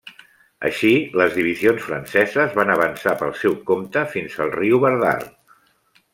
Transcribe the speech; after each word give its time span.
Així, 0.69 0.93
les 1.21 1.35
divisions 1.39 1.85
franceses 1.89 2.57
van 2.61 2.73
avançar 2.77 3.15
pel 3.21 3.37
seu 3.43 3.59
compte 3.69 4.07
fins 4.17 4.41
al 4.47 4.53
riu 4.57 4.83
Vardar. 4.87 5.15